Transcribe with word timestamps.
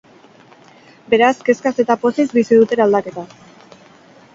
Beraz, 1.15 1.29
kezkaz 1.51 1.75
eta 1.85 1.99
pozez 2.07 2.29
bizi 2.41 2.61
dute 2.61 2.79
eraldaketa. 2.83 3.31